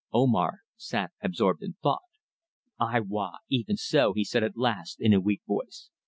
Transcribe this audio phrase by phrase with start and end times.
[0.11, 2.01] Omar sat absorbed in thought.
[2.79, 3.33] "Ay wa!
[3.49, 5.91] Even so!" he said at last, in a weak voice.